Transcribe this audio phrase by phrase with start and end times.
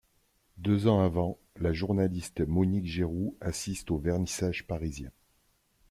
[0.57, 5.11] Deux ans avant, la journaliste Monique Giroux assiste au vernissage parisien.